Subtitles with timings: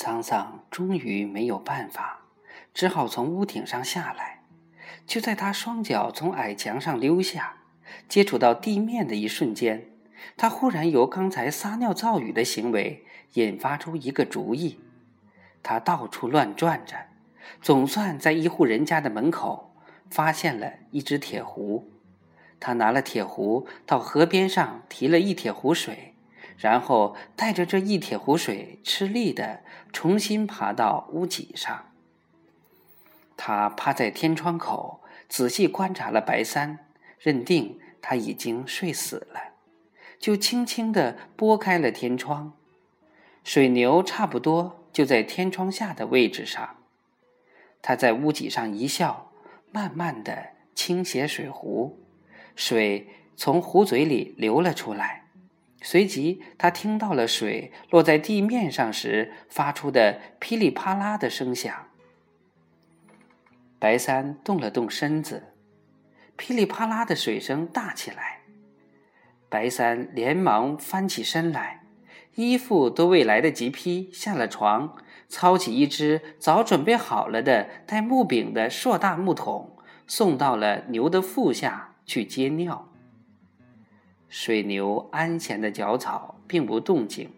[0.00, 2.20] 桑桑终于没有办法，
[2.72, 4.44] 只好从屋顶上下来。
[5.08, 7.56] 就在他双脚从矮墙上溜下，
[8.08, 9.90] 接触到地面的一瞬间，
[10.36, 14.78] 他忽然由刚才撒尿造雨的行为引发出一个主意。
[15.64, 16.94] 他到处乱转着，
[17.60, 19.74] 总算在一户人家的门口
[20.08, 21.90] 发现了一只铁壶。
[22.60, 26.14] 他拿了铁壶到河边上提了一铁壶水。
[26.58, 29.60] 然后带着这一铁壶水，吃力的
[29.92, 31.86] 重新爬到屋脊上。
[33.36, 36.80] 他趴在天窗口，仔细观察了白三，
[37.20, 39.54] 认定他已经睡死了，
[40.18, 42.52] 就轻轻的拨开了天窗。
[43.44, 46.76] 水牛差不多就在天窗下的位置上。
[47.80, 49.30] 他在屋脊上一笑，
[49.70, 52.00] 慢慢的倾斜水壶，
[52.56, 55.27] 水从壶嘴里流了出来。
[55.80, 61.86] 随即，他听到了水落在地面上时发出的噼里啪啦的声响。
[63.78, 65.54] 白三动了动身子，
[66.36, 68.40] 噼里啪啦的水声大起来。
[69.48, 71.84] 白三连忙翻起身来，
[72.34, 74.96] 衣服都未来得及披，下了床，
[75.28, 79.76] 操起一只早准备好了的带木柄的硕大木桶，
[80.08, 82.92] 送到了牛的腹下去接尿。
[84.28, 87.30] 水牛安闲的嚼草，并不动静。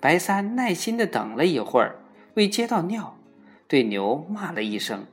[0.00, 1.96] 白三耐心的等了一会儿，
[2.34, 3.18] 未接到尿，
[3.66, 5.06] 对牛骂了一声：“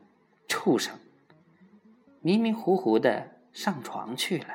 [0.48, 0.94] 畜生！”
[2.22, 4.48] 迷迷糊糊的上床去了。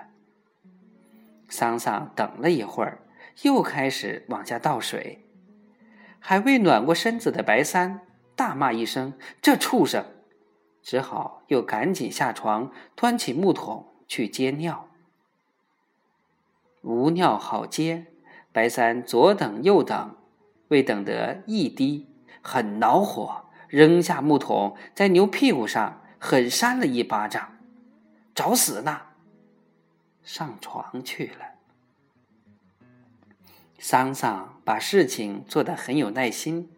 [1.48, 3.00] 桑桑等了一会儿，
[3.42, 5.24] 又开始往下倒水。
[6.20, 8.00] 还未暖过身子的白三
[8.36, 10.04] 大骂一声：“这畜生！”
[10.82, 14.88] 只好又赶紧下床，端起木桶去接尿。
[16.82, 18.06] 无尿好接，
[18.52, 20.16] 白三左等右等，
[20.68, 22.06] 未等得一滴，
[22.40, 27.58] 很恼火，扔下木桶，在牛屁股上狠扇了一巴掌，
[28.34, 29.02] 找死呢！
[30.22, 31.46] 上床去了。
[33.78, 36.70] 桑桑把事情做得很有耐心，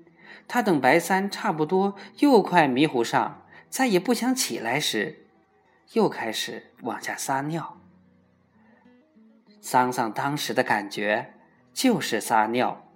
[0.46, 5.26] 他等白三差不多又快迷糊上，再也不想起来时，
[5.92, 7.78] 又开始往下撒尿。
[9.60, 11.34] 桑桑当时的感觉
[11.72, 12.87] 就是撒尿，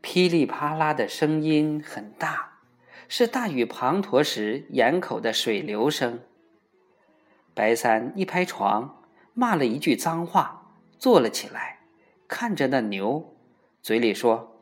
[0.00, 2.60] 噼里啪啦的声音很大，
[3.06, 6.20] 是大雨滂沱时眼口的水流声。
[7.54, 9.02] 白三一拍床，
[9.34, 11.80] 骂了一句脏话，坐了起来，
[12.26, 13.36] 看着那牛，
[13.82, 14.58] 嘴里说：“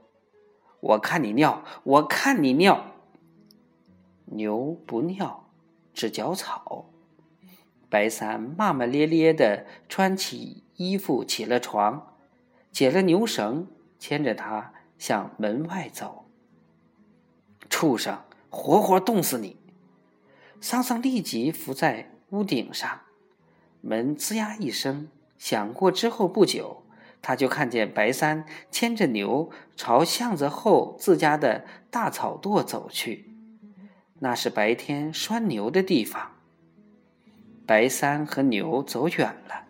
[0.80, 2.96] 我看你尿，我看你尿。”
[4.26, 5.48] 牛不尿，
[5.94, 6.91] 只嚼草。
[7.92, 12.16] 白三骂骂咧咧的穿起衣服，起了床，
[12.70, 13.66] 解了牛绳，
[13.98, 16.24] 牵着他向门外走。
[17.68, 19.58] 畜生，活活冻死你！
[20.58, 23.02] 桑桑立即伏在屋顶上，
[23.82, 26.84] 门吱呀一声响过之后不久，
[27.20, 33.34] 他就看见白三牵着牛朝巷子后自家的大草垛走去，
[34.20, 36.30] 那是白天拴牛的地方。
[37.72, 39.64] 白三和牛走远了，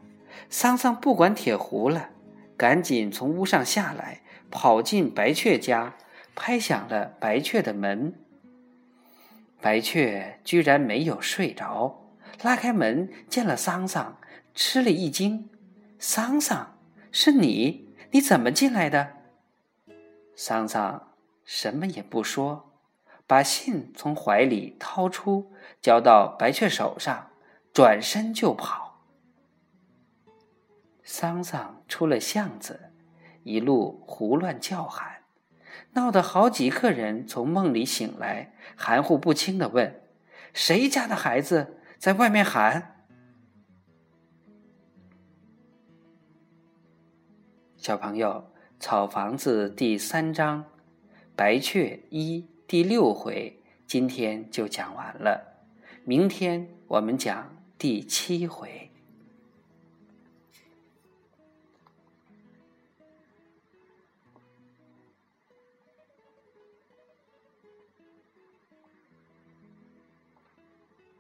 [0.51, 2.11] 桑桑不管铁壶了，
[2.57, 5.95] 赶紧从屋上下来，跑进白雀家，
[6.35, 8.13] 拍响了白雀的门。
[9.61, 12.09] 白雀居然没有睡着，
[12.43, 14.19] 拉开门见了桑桑，
[14.53, 15.49] 吃了一惊
[16.01, 16.77] ：“桑桑，
[17.13, 17.95] 是你？
[18.11, 19.11] 你怎么进来的？”
[20.35, 21.13] 桑桑
[21.45, 22.73] 什么也不说，
[23.29, 27.29] 把信从怀里掏出，交到白雀手上。
[27.73, 29.01] 转身就跑。
[31.03, 32.93] 桑桑出了巷子，
[33.45, 35.23] 一路胡乱叫喊，
[35.93, 40.03] 闹得好几个人从梦里醒来，含糊不清的问
[40.53, 43.05] ：“谁家的孩子在外面喊？”
[47.77, 50.65] 小朋友，《草房子》第三章
[51.35, 55.65] 《白雀一》第六回，今天就讲完了。
[56.05, 57.62] 明天我们讲。
[57.83, 58.92] 第七回。